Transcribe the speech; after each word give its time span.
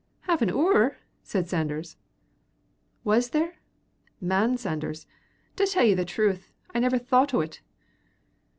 "Half 0.21 0.41
an 0.41 0.49
'oor," 0.49 0.97
said 1.21 1.47
Sanders. 1.47 1.95
"Was 3.03 3.29
there? 3.29 3.57
Man 4.19 4.57
Sanders, 4.57 5.05
to 5.57 5.67
tell 5.67 5.83
ye 5.85 5.93
the 5.93 6.05
truth, 6.05 6.51
I 6.73 6.79
never 6.79 6.97
thocht 6.97 7.35
o't." 7.35 7.61